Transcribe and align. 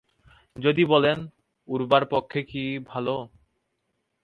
যদি 0.55 0.83
বলেন, 0.85 1.17
ওড়বার 1.67 2.03
পক্ষে 2.05 2.39
কি 2.43 2.63
ভালো? 2.87 3.15